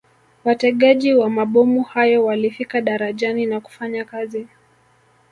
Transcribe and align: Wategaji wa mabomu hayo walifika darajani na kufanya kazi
Wategaji 0.43 1.13
wa 1.13 1.29
mabomu 1.29 1.83
hayo 1.83 2.25
walifika 2.25 2.81
darajani 2.81 3.45
na 3.45 3.59
kufanya 3.59 4.05
kazi 4.05 4.47